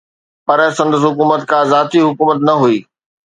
پر 0.45 0.59
سندس 0.77 1.03
حڪومت 1.09 1.41
ڪا 1.51 1.59
ذاتي 1.71 1.99
حڪومت 2.07 2.37
نه 2.47 2.53
هئي. 2.61 2.77